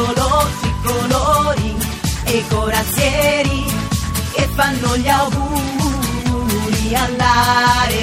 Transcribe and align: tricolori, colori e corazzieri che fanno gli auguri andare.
tricolori, 0.00 0.74
colori 0.82 1.76
e 2.24 2.44
corazzieri 2.48 3.64
che 4.32 4.48
fanno 4.54 4.96
gli 4.96 5.08
auguri 5.08 6.94
andare. 6.94 7.99